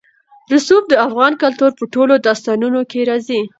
رسوب 0.51 0.83
د 0.89 0.93
افغان 1.07 1.33
کلتور 1.43 1.71
په 1.79 1.85
ټولو 1.93 2.13
داستانونو 2.27 2.79
کې 2.91 2.99
راځي. 3.09 3.41